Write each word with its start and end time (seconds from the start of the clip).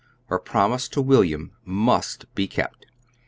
Her 0.29 0.39
promise 0.39 0.87
to 0.89 1.01
William 1.03 1.51
must 1.63 2.25
be 2.33 2.47
kept. 2.47 2.87